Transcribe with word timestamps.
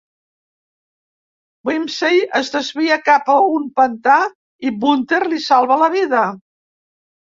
Wimsey 1.69 2.25
es 2.41 2.51
desvia 2.57 2.99
cap 3.13 3.31
a 3.37 3.39
un 3.61 3.71
pantà 3.79 4.19
i 4.73 4.77
Bunter 4.83 5.25
li 5.31 5.45
salva 5.53 5.83
la 5.87 5.97
vida. 6.03 6.29